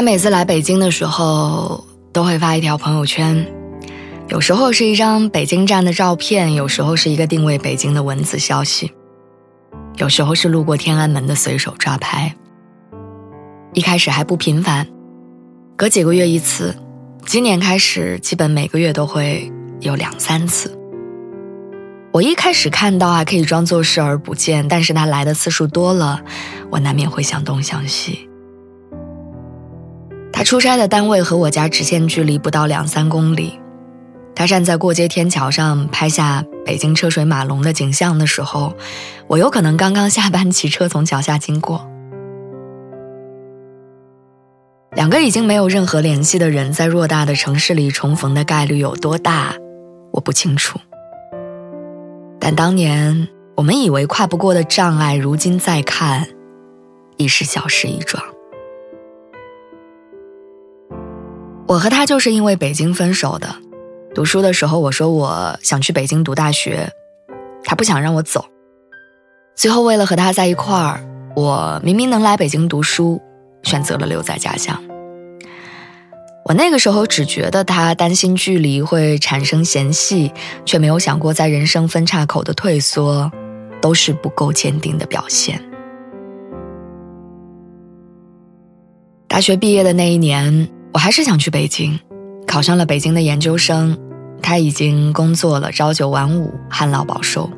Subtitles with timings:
[0.00, 3.46] 他每次来北京的时候，都会发一条朋友圈，
[4.28, 8.90] 有时候是一张北京站的照片，有时候是一个定位北京的文字消息，
[9.98, 12.34] 有时候是路过天安门的随手抓拍。
[13.74, 14.88] 一开始还不频繁，
[15.76, 16.74] 隔几个月一次，
[17.26, 20.74] 今年开始基本每个月都会有两三次。
[22.10, 26.22] 我一开始看到还可以装作视而不见，但是他来的次数多了，
[26.70, 28.29] 我难免会想东想西。
[30.40, 33.60] 他出差的单位和我家直线距离不到两三公里。
[34.34, 38.72] 他站在过街天桥上拍下北京车水马龙的景象的时候，
[39.26, 41.86] 我有可能刚刚下班骑车从脚下经过。
[44.92, 49.54] 两个已经没有任何联系的人在偌大的城市里重逢的概率有多大，
[50.10, 50.78] 我不清楚。
[52.40, 56.26] 但当年我们以为跨不过的障碍，如今再看，
[57.18, 58.24] 已是小事一桩。
[61.70, 63.48] 我和他就是因为北京分手的。
[64.12, 66.90] 读书的时候，我说我想去北京读大学，
[67.62, 68.44] 他不想让我走。
[69.54, 71.00] 最后为了和他在一块儿，
[71.36, 73.22] 我明明能来北京读书，
[73.62, 74.82] 选择了留在家乡。
[76.44, 80.32] 我那个时候只觉得他担心距离会产生嫌隙，
[80.64, 83.30] 却没有想过在人生分岔口的退缩，
[83.80, 85.62] 都是不够坚定的表现。
[89.28, 90.68] 大学毕业的那一年。
[90.92, 91.98] 我还是想去北京，
[92.46, 93.96] 考上了北京的研究生，
[94.42, 97.48] 他已经工作了，朝九晚五，旱涝保收。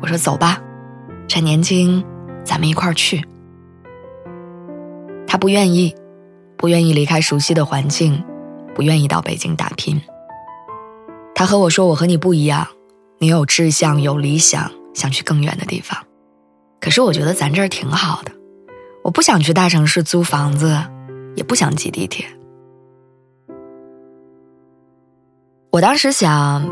[0.00, 0.60] 我说走吧，
[1.28, 2.04] 趁年轻，
[2.44, 3.24] 咱们一块儿去。
[5.28, 5.94] 他不愿意，
[6.56, 8.22] 不愿意离开熟悉的环境，
[8.74, 10.00] 不愿意到北京打拼。
[11.34, 12.66] 他和我说：“我和你不一样，
[13.18, 15.98] 你有志向，有理想，想去更远的地方。
[16.80, 18.32] 可是我觉得咱这儿挺好的，
[19.04, 20.80] 我不想去大城市租房子，
[21.36, 22.26] 也不想挤地铁。”
[25.76, 26.66] 我当时想，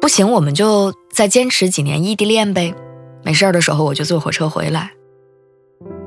[0.00, 2.74] 不行，我们就再坚持几年异地恋呗。
[3.22, 4.90] 没事儿的时候我就坐火车回来。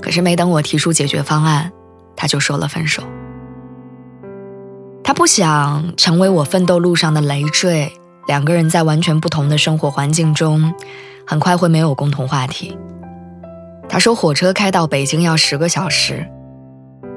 [0.01, 1.71] 可是没等我提出解决方案，
[2.13, 3.03] 他就说了分手。
[5.01, 7.89] 他不想成为我奋斗路上的累赘。
[8.27, 10.73] 两个人在完全不同的生活环境中，
[11.25, 12.77] 很快会没有共同话题。
[13.87, 16.29] 他说火车开到北京要十个小时，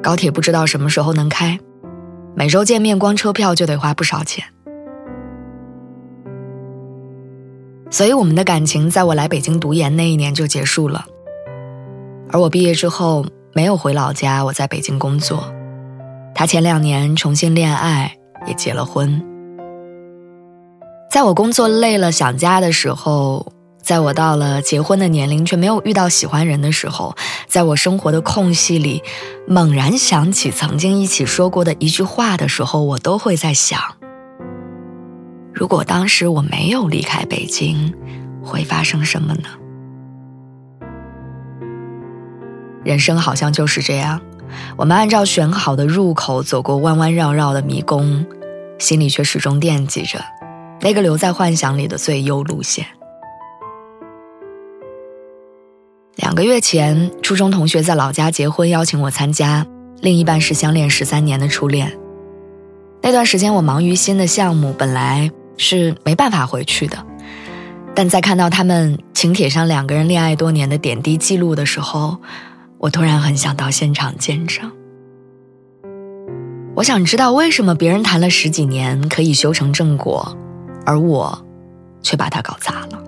[0.01, 1.59] 高铁不知道什么时候能开，
[2.37, 4.45] 每周见面光车票就得花不少钱。
[7.95, 11.05] 所以我们的感情在我来北京读研那一年就结束了，
[12.29, 15.55] 而我毕业之后没有回老家，我在北京工作。
[16.35, 18.17] 他前两年重新恋爱，
[18.49, 19.23] 也结了婚。
[21.09, 27.15] 在我工作累了想家的时候，在我到了结婚的年龄却没有遇到喜欢人的时候，
[27.47, 29.05] 在我生活的空隙里
[29.47, 33.81] 猛然想起曾经一起说过的一句话的时候，我都会在想。
[35.55, 37.95] 如果当时我没有离开北京，
[38.43, 39.49] 会发生什么呢？
[42.83, 44.21] 人生好像就是这样，
[44.77, 48.27] 我们按照选好的入口走过弯弯绕绕的迷宫，
[48.79, 50.19] 心里却始终惦记着
[50.81, 52.85] 那个留在幻想里的最优路线。
[56.17, 59.65] 两个月前，初中同学在老家结婚，邀请我参加，
[60.01, 61.97] 另一半是相恋十三年的初恋。
[63.01, 65.31] 那段时间我忙于新的项目，本来。
[65.57, 67.05] 是没办法回去的，
[67.95, 72.19] 但在看到他们请帖上两个人恋爱多年的点滴记录的时候，
[72.79, 74.71] 我突然很想到现场见证。
[76.75, 80.37] 我想知道为什么别人谈了十几年可以修成正果，
[80.85, 81.47] 而我
[82.03, 83.01] 却把它搞砸了。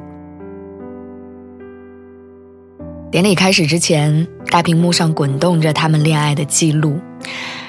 [3.11, 7.01] 典礼开始之前，大屏幕上滚动着他们恋爱的记录。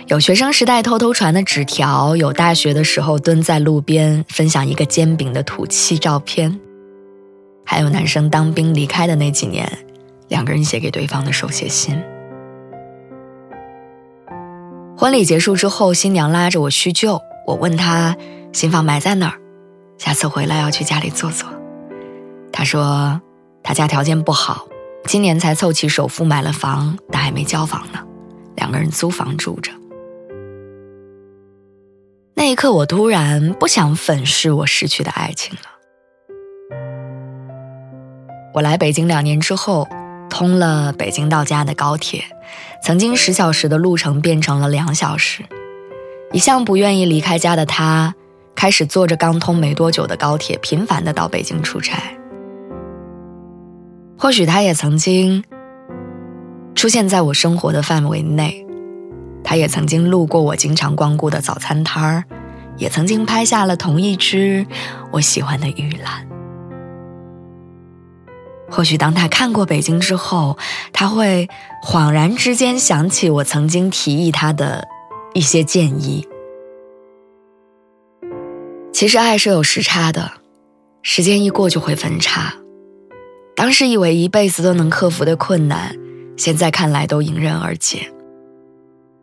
[0.08, 6.58] 有学生时代偷偷传的纸条，有大学的时候蹲在路边分享一个煎饼的土气照片，
[7.66, 9.70] 还有男生当兵离开的那几年，
[10.30, 12.02] 两个人写给对方的手写信。
[14.98, 18.16] 婚礼结束之后，新娘拉着我叙旧，我问她
[18.54, 19.38] 新房埋在哪儿，
[19.98, 21.50] 下次回来要去家里坐坐。
[22.54, 23.22] 她说
[23.62, 24.66] 她家条件不好，
[25.04, 28.00] 今年才凑齐首付买了房，但还没交房呢。
[28.56, 29.70] 两个人租房住着。
[32.48, 35.64] 那一刻，我突然不想粉饰我失去的爱情了。
[38.54, 39.86] 我来北京两年之后，
[40.30, 42.24] 通了北京到家的高铁，
[42.82, 45.44] 曾经十小时的路程变成了两小时。
[46.32, 48.16] 一向不愿意离开家的他，
[48.56, 52.02] 开始坐着刚通没多久的高铁，频繁的到北京出差。
[54.18, 55.44] 或许他也曾经
[56.76, 58.64] 出现在我生活的范围内。
[59.44, 62.24] 他也曾经路过我经常光顾的早餐摊儿，
[62.78, 64.66] 也曾经拍下了同一只
[65.12, 66.28] 我喜欢的玉兰。
[68.70, 70.58] 或许当他看过北京之后，
[70.92, 71.48] 他会
[71.84, 74.88] 恍然之间想起我曾经提议他的
[75.34, 76.28] 一些建议。
[78.92, 80.32] 其实爱是有时差的，
[81.02, 82.54] 时间一过就会分叉。
[83.56, 85.96] 当时以为一辈子都能克服的困难，
[86.36, 88.12] 现在看来都迎刃而解。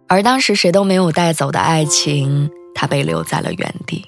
[0.08, 4.04] 而当时谁都没有带走的爱情，他被留在了原地。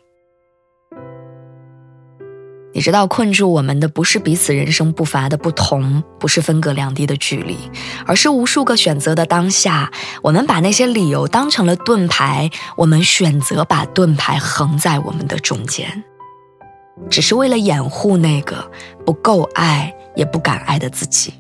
[2.75, 7.57] 你知道，困住我们的不是彼此人生步伐的不同，不是分隔两地的距离，
[8.05, 9.91] 而是无数个选择的当下，
[10.23, 16.05] 我们把那些理由当成了盾牌，我们选择把盾牌横在我们的中间，
[17.09, 18.71] 只是为了掩护那个
[19.07, 21.33] 不够爱也不敢爱的自己。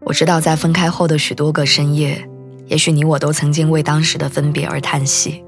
[0.00, 2.28] 我知道，在分开后的许多个深夜，
[2.68, 5.42] 也许你我都曾经为当时的分别而叹息。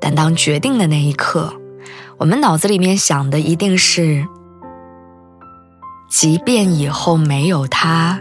[0.00, 1.52] 但当决定的那一刻，
[2.16, 4.26] 我们脑子里面想的一定是：
[6.08, 8.20] 即便以后没有他，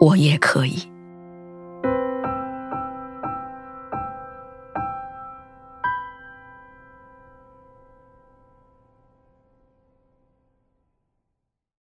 [0.00, 0.89] 我也可以。